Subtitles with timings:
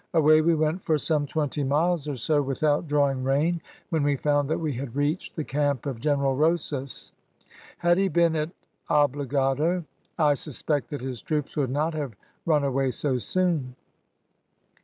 [0.15, 3.61] Away we went for some twenty miles or so without drawing rein,
[3.91, 7.11] when we found that we had reached the camp of General Rosas.
[7.77, 8.49] Had he been at
[8.89, 9.83] Obligado,
[10.17, 12.15] I suspect that his troops would not have
[12.47, 13.75] run away so soon.